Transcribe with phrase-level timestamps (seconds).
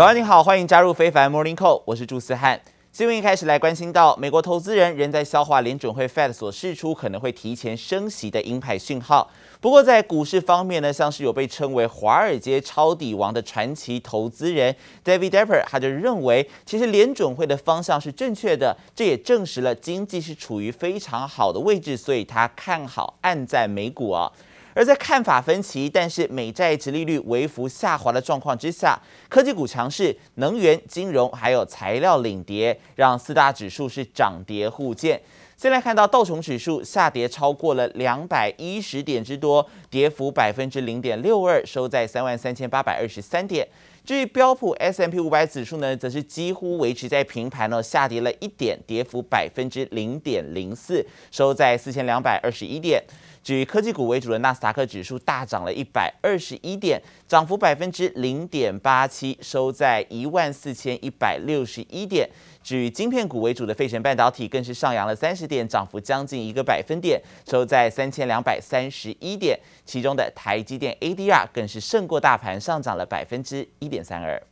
[0.00, 2.58] 早安，你好，欢迎加入非凡 Morning Call，我是朱思翰。
[2.90, 9.30] 新闻一开始来关心到，美国投资人仍在消化联准会 Fed 所释出可能会提前升息的鹰派讯号。
[9.60, 14.74] 不过在股市方面呢，像是有被称为华尔街抄底王的传奇投资人
[15.04, 24.32] David Depper，他就认为其实联准会的方向是正确的，这也证实了经济是处于非常好的位置，所以他看好暗在美股啊。
[24.74, 28.98] 而在看法分歧，但是美债殖利率微幅下滑的状况之下，
[29.28, 35.20] 科技股强势，能源、金融还有材料领跌，让四大指数是涨跌互见。
[35.56, 43.68] 先来看到道琼指数下跌超过了两百一十点之多，跌幅百分之零点六二，收在三万三千八百二十三点。
[44.02, 53.04] 至于标普 S M P 五百指数呢，则是几乎维持在平盘哦，下跌了一点，跌幅百分之零点零四，收在四千两百二十一点。
[53.42, 62.28] 至于科技股为主的纳斯达克指数大涨了一百二十一点，涨幅百分之零点八七，收在一万四千一百六十一点。
[62.62, 69.58] 至于晶片股为主的费城半导体更是上扬了三十点，涨幅将近一个百分点，收在三千两百三十一点。
[69.86, 74.42] 其中的台积电 ADR 更是胜过大盘，上涨了百分之一点三二。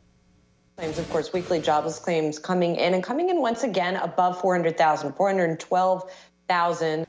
[0.77, 5.11] Claims, of course, weekly jobless claims coming in and coming in once again above 400,000,
[5.11, 6.07] 412.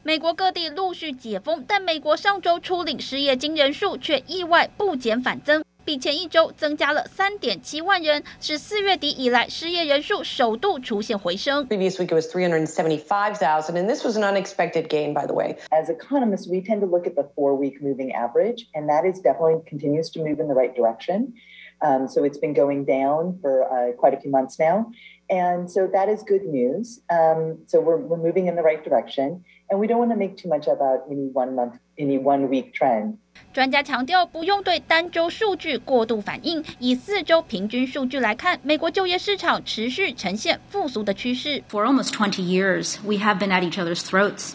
[0.03, 11.67] 美国各地陆续解封，但美国上周初领失业金人数却意外不减反增，比前一周增加了三点七万人，是四月底以来失业人数首度出现回升。
[11.67, 15.57] Previous week it was 375,000, and this was an unexpected gain, by the way.
[15.69, 19.61] As economists, we tend to look at the four-week moving average, and that is definitely
[19.67, 21.33] continues to move in the right direction.
[21.81, 24.91] Um, so it's been going down for uh, quite a few months now.
[25.29, 27.01] And so that is good news.
[27.09, 29.43] Um, so we're, we're moving in the right direction.
[29.71, 32.73] And we don't want to make too much about any one month, any one week
[32.73, 33.17] trend.
[33.51, 36.63] 专家强调，不用对单周数据过度反应。
[36.79, 41.63] 以四周平均数据来看，美国就业市场持续呈现复苏的趋势。
[41.69, 44.53] For almost 20 years, we have been at each other's throats.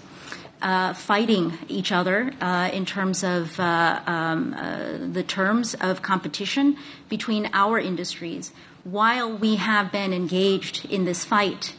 [0.63, 6.77] Uh, fighting each other uh, in terms of uh, um, uh, the terms of competition
[7.09, 8.53] between our industries.
[8.86, 11.74] While we have been engaged in this fight,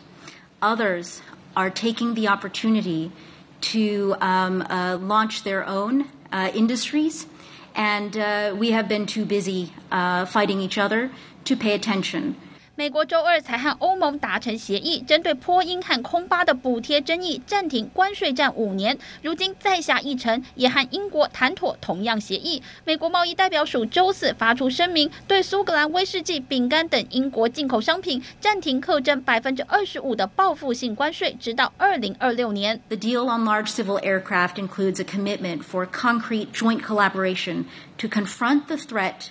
[0.61, 1.23] others
[1.57, 3.13] are taking the opportunity
[3.61, 7.29] to um, uh, launch their own uh, industries,
[7.77, 11.13] and we have been too busy fighting each other
[11.45, 12.35] to pay attention.
[12.79, 18.99] 美国周二才和欧盟达成协议，针对波音和空巴的补贴争议暂停关税战五年。
[19.23, 22.63] 如今再下一城，也和英国谈妥同样协议。
[22.85, 32.79] 美国贸易代表署周四发出声明，对苏格兰威士忌、饼干等英国进口商品暂停课征百分之二十五的报复性关税，直到二零二六年。
[32.91, 37.65] The deal on large civil aircraft includes a commitment for concrete joint collaboration
[37.97, 39.31] to confront the threat.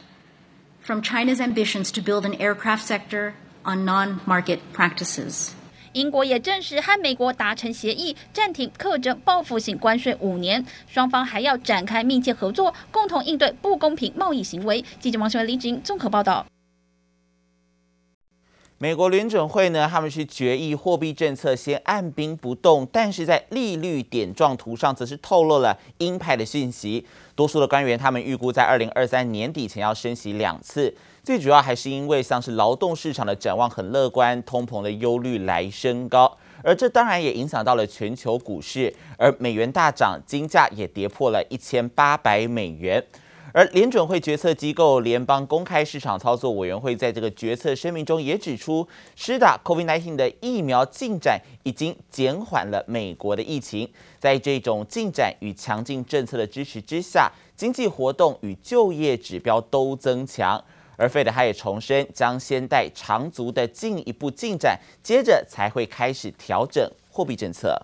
[0.86, 3.34] From China's ambitions to build an aircraft sector
[3.66, 5.50] on non-market practices.
[5.94, 14.86] 英国也证实和美国达成协议，暂停课征报复性关税五年，双方还要展开密切合作，共同应对不公平贸易行为。
[15.00, 16.46] 记者王新文、李锦综合报道。
[18.78, 27.06] 美国联准会呢，他们是决议货币政策先按兵不动，但是在利率点状图上则是透露了鹰派的讯息。
[27.36, 30.94] 多数的官员他们预估在二零二三年底前要升息两次，
[31.24, 43.02] 最主要还是因为像是劳动市场的展望很乐观，通膨的忧虑来升高，而这当然也影响到了全球股市，而美元大涨，金价也跌破了一千八百美元。
[43.56, 48.86] 而联准会决策机构联邦公开市场操作委员会在这个决策声明中也指出，
[49.16, 53.90] 施打 COVID-19 的疫苗进展已经减缓了美国的疫情。
[54.20, 60.62] 在这种进展与强劲政策的支持之下，经济活动与就业指标都增强。
[60.98, 67.82] 而 Fed 他也重申，将先待长足的进一步进展，接着才会开始调整货币政策。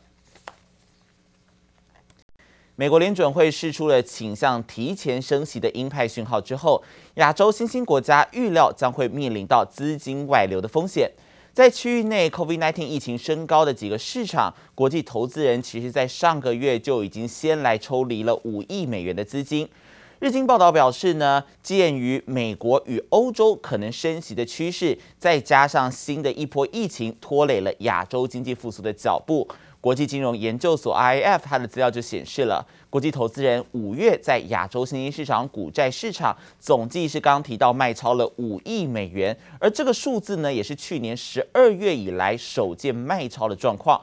[2.81, 6.81] 美国联准会释出了倾向提前升息的鹰派讯号之后，
[7.17, 11.07] 亚洲新兴国家预料将会面临到资金外流的风险。
[11.53, 19.69] 在区域内 COVID-19 疫情升高的几个市场，国际投资人其实在上个月就已经先来抽离了五亿美元的资金。
[20.17, 29.47] 日经报道表示呢，鉴于美国与欧洲可能升息的趋势，再加上新的一波疫情拖累了亚洲经济复苏的脚步。
[29.81, 43.99] 国际金融研究所 （IF） 它的资料就显示了，国际投资人五月在亚洲新兴市场股债市场总计是刚刚提到卖超了五亿美元，而这个数字呢，也是去年十二月以来首见卖超的状况。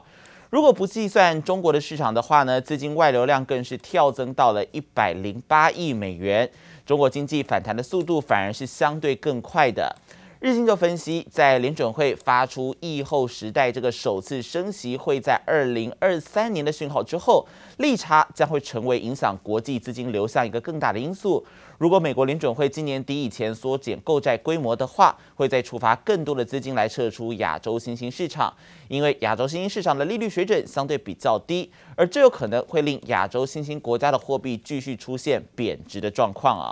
[0.49, 6.49] 如果不计算中国的市场的话呢，资金外流量更是跳增到了一百零八亿美元。
[6.85, 9.95] 中国经济反弹的速度反而是相对更快的。
[10.39, 17.45] 日经就分析，在联准会发出疫后时代这个首次升息会在二零二三年的讯号之后，
[17.79, 21.45] 利差将会成为影响国际资金流向一个更大的因素。
[21.77, 28.53] 如果美国联准会今年底以前缩减购债规模的话，会再触发更多的资金来撤出亚洲新兴市场，
[28.87, 36.71] 因为亚洲新兴市场的利率水准相对比较低，而这有可能会令亚洲新兴国家的货币继续出现贬值的状况啊。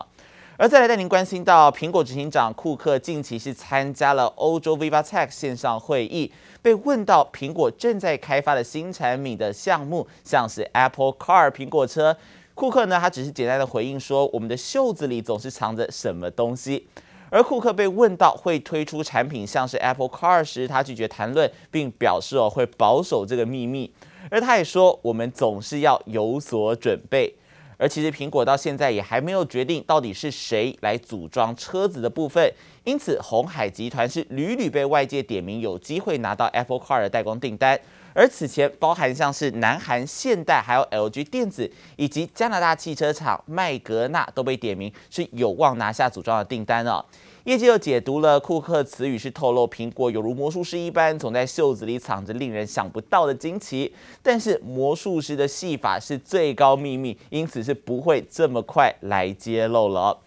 [0.60, 6.32] 而再来带您关心到，苹果执行长库克近期是参加了欧洲 VivaTech 线上会议，
[6.64, 12.18] 被问到苹果正在开发的新产品的项目，像是 Apple Car 苹果车，
[12.56, 16.88] 库克呢，他只是简单的回应说，我们的袖子里总是藏着什么东西。
[17.30, 23.94] 而库克被问到会推出产品像是 Apple Car 时，他拒绝谈论，并表示哦会保守这个秘密。
[24.32, 27.36] 而他也说，我们总是要有所准备。
[27.78, 32.52] 而其实苹果到现在也还没有决定到底是谁来组装车子的部分，
[32.84, 37.80] 因此鸿海集团是屡屡被外界点名有机会拿到 Apple Car 的代工订单。
[38.14, 47.06] 而此前包含像是南韩现代、还有 LG 电子以及加拿大汽车厂麦格纳都被点名是有望拿下组装的订单哦。
[47.48, 53.90] 业界又解读了库克词语，是透露苹果犹如魔术师一般，总在袖子里藏着令人想不到的惊奇。
[54.22, 60.20] 但是魔术师的戏法是最高秘密，因此是不会这么快来揭露了。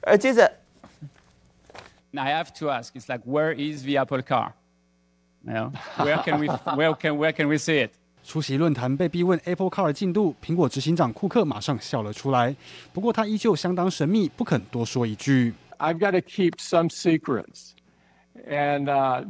[0.00, 0.50] 而接着
[2.14, 4.52] I have to ask, it's like where is the Apple Car?
[5.42, 7.90] No, where can we, where can, where can we see it?
[8.24, 12.56] 出席论坛被逼问 Apple Car 的进度，苹果执行长库克马上笑了出来。
[12.94, 15.52] 不过他依旧相当神秘，不肯多说一句。
[15.79, 17.75] I've got to keep some secrets.
[18.47, 19.25] And uh,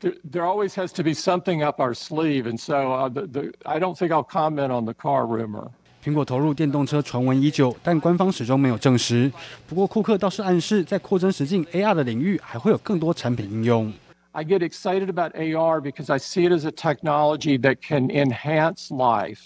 [0.00, 2.46] th there always has to be something up our sleeve.
[2.46, 5.70] And so uh, the, the, I don't think I'll comment on the car rumor.
[6.04, 9.32] 苹果投入电动车传闻已久，但官方始终没有证实。
[9.68, 13.92] 不过库克倒是暗示，在扩增实境 AR 的领域，还会有更多产品应用。
[14.32, 19.42] I get excited about AR because I see it as a technology that can enhance life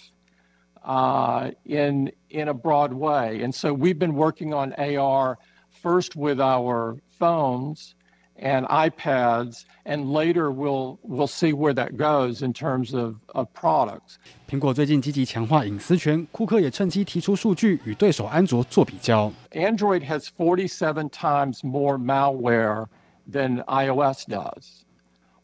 [0.84, 3.43] uh, in, in a broad way.
[3.43, 5.38] And so we've been working on AR.
[5.81, 7.94] First with our phones
[8.38, 14.19] and iPads, and later we'll we'll see where that goes in terms of of products.
[14.49, 19.32] 苹果最近积极强化隐私权，库克也趁机提出数据与对手安卓做比较。
[19.52, 22.87] Android has 47 times more malware
[23.31, 24.84] than iOS does.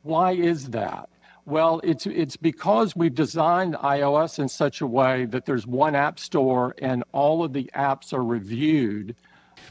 [0.03, 1.07] Why is that?
[1.45, 6.19] Well, it's it's because we've designed iOS in such a way that there's one app
[6.19, 9.17] store and all of the apps are reviewed.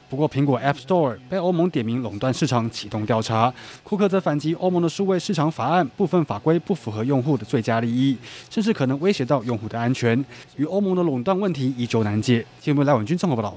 [0.09, 3.53] 不过，苹果 App Store 被欧盟点名垄断市场，启动调查。
[3.83, 8.17] 库克则反击欧盟的数位市场法案部分法规不符合用户的最佳利益，
[8.49, 10.25] 甚至可能威胁到用户的安全。
[10.55, 12.47] 与欧盟的垄断问题依旧难解。
[12.61, 13.57] 新闻来文君综合报道。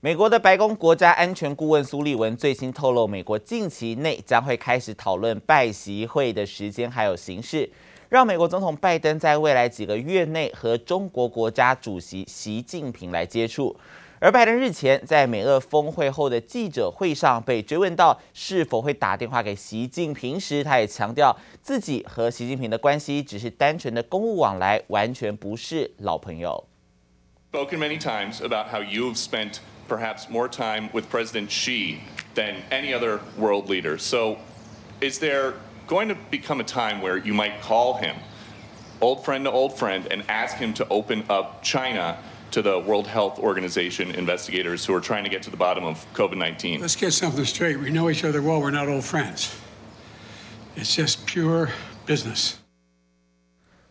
[0.00, 7.68] 美国的白宫国家安全顾问苏利文最新透露，美国近期内将会开始讨论拜习会的时间还有形式，
[8.10, 13.74] 让美国总统拜登在未来几个月内和中国国家主席习近平来接触。
[14.18, 26.66] 而拜登日前在美俄峰会后的记者会上被追问到是否会打电话给习近平时，他也强调自己和习近平的关系只是单纯的公务往来，完全不是老朋友。
[27.52, 29.58] Spoken many times about how you have spent
[29.88, 31.98] perhaps more time with President Xi
[32.34, 33.98] than any other world leader.
[33.98, 34.36] So,
[35.00, 35.54] is there
[35.86, 38.16] going to become a time where you might call him
[39.00, 42.16] old friend to old friend and ask him to open up China?
[42.52, 46.04] To the World Health Organization investigators who are trying to get to the bottom of
[46.14, 46.80] COVID-19.
[46.80, 47.78] Let's get something straight.
[47.78, 48.60] We know each other well.
[48.60, 49.50] We're not old friends.
[50.76, 51.70] It's just pure
[52.06, 52.54] business.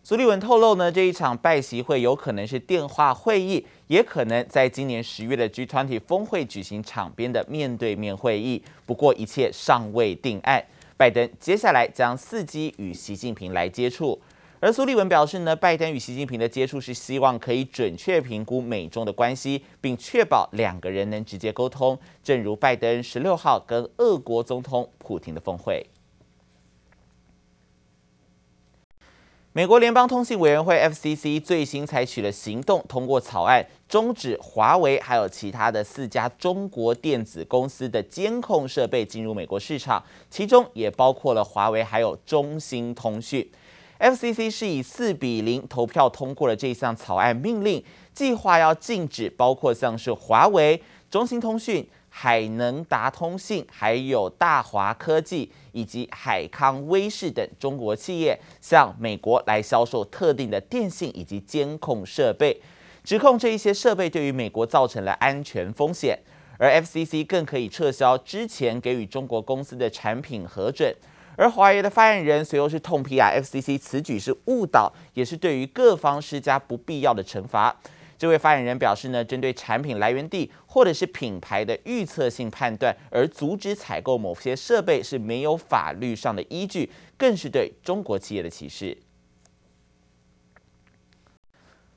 [0.04, 8.62] 苏利文透露呢，这一场拜习会有可能是电话会议，也可能在今年十月的 G20 峰会举行场边的面对面会议。
[8.86, 10.64] 不过一切尚未定案。
[10.96, 14.22] 拜登接下来将伺机与习近平来接触。
[14.62, 22.00] 而苏利文表示呢，拜登与习近平的接触是希望可以准确评估美中的关系，并确保两个人能直接沟通。
[22.24, 25.86] 正如拜登十六号跟俄国总统普京的峰会。
[29.52, 43.50] 美国联邦通信委员会 FCC 最新采取了行动，通过草案，终止华为还有其他的四家中国电子公司的监控设备进入美国市场，其中也包括了华为还有中兴通讯。
[44.00, 47.84] FCC 是以四比零投票通过了这项草案命令，
[48.14, 62.62] 计划要禁止包括像是华为、中兴通讯、海能达通信、还有大华科技以及海康威视等中国企业向美国来销售特定的电信以及监控设备，
[63.04, 66.20] 指控这一些设备对于美国造成了安全风险。
[66.58, 70.94] 而 FCC 更可以撤销之前给予中国公司的产品核准。
[71.38, 77.76] 而华为的发言人随后是痛批啊，FCC 此举是误导，也是对于各方施加不必要的惩罚。
[78.18, 88.98] 这位发言人表示呢，针对产品来源地或者是品牌的预测性判断而阻止采购某些设备是没有法律上的依据，更是对中国企业的歧视。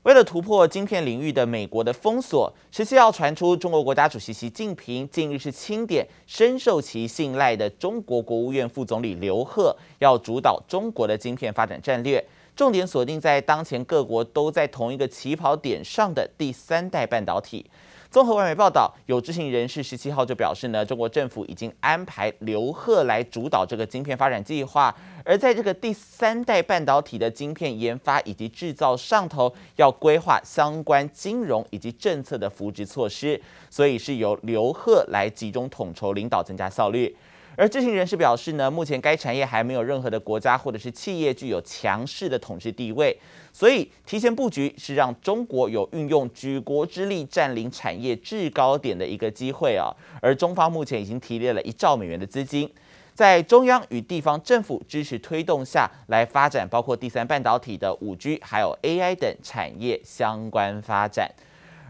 [0.09, 12.25] 为了突破晶片领域的美国的封锁，十七号传出中国国家主席习近平近日是钦点深受其信赖的中国国务院副总理刘鹤，要主导中国的晶片发展战略，
[12.55, 17.69] 重点锁定在当前各国都在同一个起跑点上的第三代半导体。
[18.11, 24.91] 综合外媒报道，有知情人士十七号就表示呢，中国政府已经安排刘鹤来主导这个晶片发展计划，
[25.23, 33.39] 而在这个第三代半导体的晶片研发以及制造上头，要规划相关金融以及政策的扶植措施，
[33.69, 37.15] 所以是由刘鹤来集中统筹领导，增加效率。
[37.59, 43.13] 而知情人士表示呢，目前该产业还没有任何的国家或者是企业具有强势的统治地位，
[43.51, 49.91] 所以提前布局是让中国有运用举国之力占领产业制高点的一个机会啊。
[50.21, 52.71] 而中方目前已经提炼了一兆美元的资金，
[53.13, 61.29] 在中央与地方政府支持推动下来发展，包括第三半导体的五 G 还有 AI 等产业相关发展。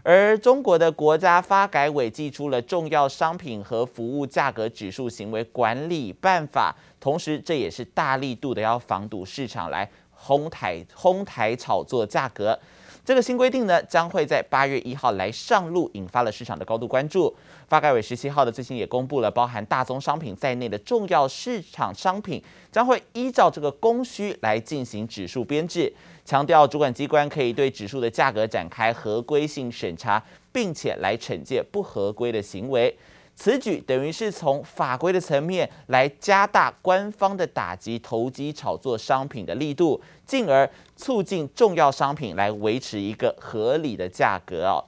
[0.02, 12.58] 而中国的国家发改委寄出了重要商品和服务价格指数行为管理办法，同时这也是大力度的要防堵市场来哄抬哄抬炒作价格。
[13.04, 17.34] 这个新规定呢，将会在八月一号来上路，引发了市场的高度关注。
[17.70, 25.92] 发改委十七号的最新也公布了，包含大宗商品在内的重要市场商品，将会依照这个供需来进行指数编制。
[26.24, 32.98] 强调主管机关可以对指数的价格展开合规性审查，并且来惩戒不合规的行为。
[33.36, 44.84] 此举等于是从法规的层面来加大官方的打击投机炒作商品的力度，进而促进重要商品来维持一个合理的价格哦。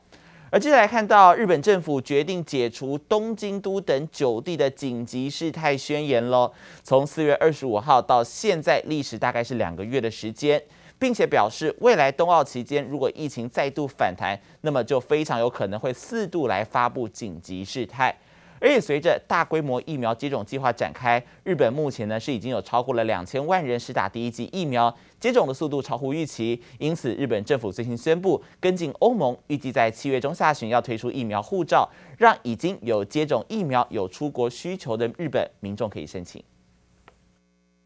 [0.52, 6.52] 而接下来看到日本政府决定解除东京都等九地的紧急事态宣言喽。
[6.82, 10.62] 从四月二十五号到现在，历时大概是两个月的时间。
[10.98, 18.14] 并且表示，未来冬奥期间如果疫情再度反弹，那么就非常有可能会四度来发布紧急事态。
[18.61, 26.59] 而且随着大规模疫苗接种计划展开，日本目前呢是已经有超过了两千万人施打第一剂疫苗，接种的速度超乎预期。
[26.79, 31.87] 因此，日本政府最新宣布，跟进欧盟，预计在七月中下旬要推出疫苗护照，
[32.17, 36.43] 让已经有接种疫苗、有出国需求的日本民众可以申请。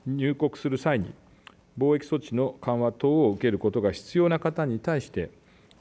[0.06, 1.12] 入国する际に
[1.78, 5.30] 防疫措置の缓和等を受けることが必要な方に対して、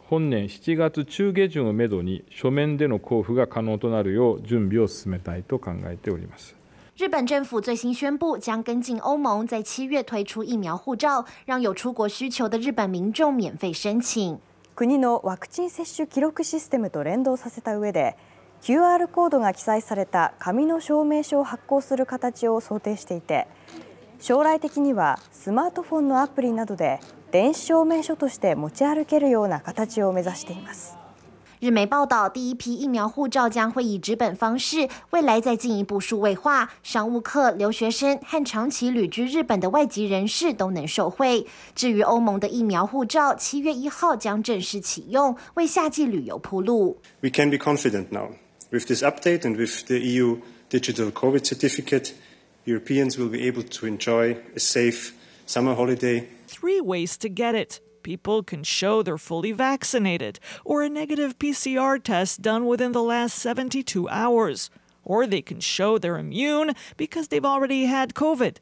[0.07, 6.55] 本年7月中下旬をめどに书面での交付が可能となるよう准备を进めたいと考えております。
[6.95, 14.39] 日本政府最新宣布，将跟进欧盟在七月推出疫苗护照，让有出国需求的日本民众免费申请。
[14.75, 18.15] 国のワクチン接种记录システムと连动させた上で、
[18.61, 23.47] QR コードが记载された纸の证明书を発行する形を想定していて。
[24.18, 30.96] 将来的にはスマートフォンのアプリなどで电子证明书として持ち歩けるような形を目指しています。
[31.60, 41.46] 日媒报道，第一批疫苗护照将会以纸本方式，未来再进一步数位化，商务客、留学生和长期旅居日本的外籍人士都能受惠。
[41.74, 46.96] 至于欧盟的疫苗护照，七月一号将正式启用，为夏季旅游铺路。
[47.20, 48.30] We can be confident now
[48.70, 50.38] with this update and with the EU
[50.70, 52.12] digital COVID certificate.
[52.65, 56.27] Europeans will be able to enjoy a safe summer holiday.
[56.47, 57.79] Three ways to get it.
[58.01, 63.37] People can show they're fully vaccinated or a negative PCR test done within the last
[63.37, 64.69] 72 hours.
[65.03, 68.57] Or they can show they're immune because they've already had COVID.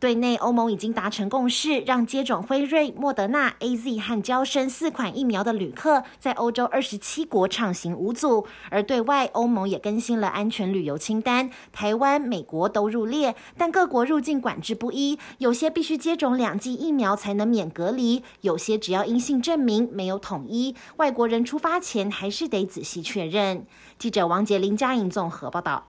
[0.00, 8.46] 对内，欧盟已经达成共识，让接种辉瑞、莫德纳、AZ 和交生四款疫苗的旅客在欧洲二十七国畅行无阻。
[8.70, 20.76] 而对外，欧盟也更新了安全旅游清单，台湾、美国都入列，但各国入境管制不一，有些必须接种两剂疫苗才能免隔离，有些只要阴性证明，没有统一。
[20.98, 23.66] 外国人出发前还是得仔细确认。
[23.98, 25.86] 记者王杰、林佳颖综合报道。